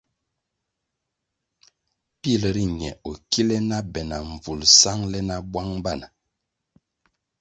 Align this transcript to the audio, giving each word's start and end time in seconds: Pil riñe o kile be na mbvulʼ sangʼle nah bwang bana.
Pil 2.21 2.41
riñe 2.55 2.89
o 3.09 3.11
kile 3.31 3.55
be 3.91 4.01
na 4.09 4.17
mbvulʼ 4.31 4.69
sangʼle 4.79 5.19
nah 5.27 5.41
bwang 5.51 5.73
bana. 5.85 6.07